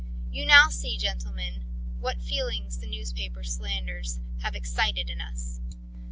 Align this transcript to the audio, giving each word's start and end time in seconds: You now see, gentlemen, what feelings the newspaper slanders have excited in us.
You 0.31 0.47
now 0.47 0.69
see, 0.69 0.97
gentlemen, 0.97 1.63
what 1.99 2.23
feelings 2.23 2.79
the 2.79 2.89
newspaper 2.89 3.43
slanders 3.43 4.19
have 4.41 4.55
excited 4.55 5.11
in 5.11 5.21
us. 5.21 5.59